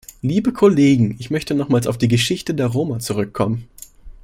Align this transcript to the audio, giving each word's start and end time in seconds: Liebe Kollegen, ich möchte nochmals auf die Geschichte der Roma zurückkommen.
Liebe 0.23 0.51
Kollegen, 0.51 1.15
ich 1.19 1.29
möchte 1.29 1.53
nochmals 1.53 1.85
auf 1.85 1.95
die 1.95 2.07
Geschichte 2.07 2.55
der 2.55 2.65
Roma 2.65 2.97
zurückkommen. 2.97 3.67